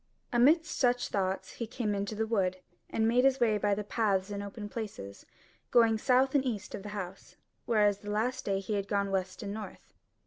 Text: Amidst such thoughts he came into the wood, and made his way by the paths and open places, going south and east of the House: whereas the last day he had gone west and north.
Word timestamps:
Amidst 0.33 0.75
such 0.75 1.09
thoughts 1.09 1.51
he 1.51 1.67
came 1.67 1.93
into 1.93 2.15
the 2.15 2.25
wood, 2.25 2.57
and 2.89 3.07
made 3.07 3.23
his 3.23 3.39
way 3.39 3.59
by 3.59 3.75
the 3.75 3.83
paths 3.83 4.31
and 4.31 4.41
open 4.41 4.67
places, 4.67 5.27
going 5.69 5.99
south 5.99 6.33
and 6.33 6.43
east 6.43 6.73
of 6.73 6.81
the 6.81 6.89
House: 6.89 7.35
whereas 7.67 7.99
the 7.99 8.09
last 8.09 8.43
day 8.43 8.59
he 8.59 8.73
had 8.73 8.87
gone 8.87 9.11
west 9.11 9.43
and 9.43 9.53
north. 9.53 9.93